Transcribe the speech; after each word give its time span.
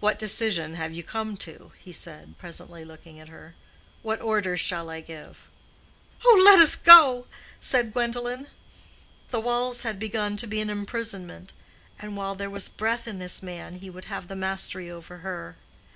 "What 0.00 0.18
decision 0.18 0.74
have 0.74 0.92
you 0.92 1.04
come 1.04 1.36
to?" 1.36 1.70
he 1.78 1.92
said, 1.92 2.36
presently 2.38 2.84
looking 2.84 3.20
at 3.20 3.28
her. 3.28 3.54
"What 4.02 4.20
orders 4.20 4.58
shall 4.58 4.90
I 4.90 5.00
give?" 5.00 5.48
"Oh, 6.24 6.42
let 6.44 6.58
us 6.58 6.74
go," 6.74 7.28
said 7.60 7.92
Gwendolen. 7.92 8.48
The 9.30 9.38
walls 9.38 9.82
had 9.82 10.00
begun 10.00 10.36
to 10.38 10.48
be 10.48 10.60
an 10.60 10.70
imprisonment, 10.70 11.52
and 12.00 12.16
while 12.16 12.34
there 12.34 12.50
was 12.50 12.68
breath 12.68 13.06
in 13.06 13.20
this 13.20 13.44
man 13.44 13.76
he 13.76 13.88
would 13.90 14.06
have 14.06 14.26
the 14.26 14.34
mastery 14.34 14.90
over 14.90 15.18
her. 15.18 15.54